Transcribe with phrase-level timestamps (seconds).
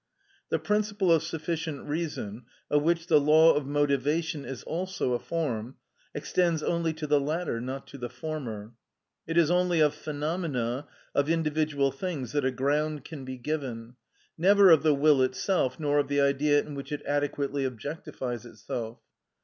[0.49, 5.75] The principle of sufficient reason, of which the law of motivation is also a form,
[6.15, 8.73] extends only to the latter, not to the former.
[9.27, 13.95] It is only of phenomena, of individual things, that a ground can be given,
[14.39, 18.97] never of the will itself, nor of the Idea in which it adequately objectifies itself.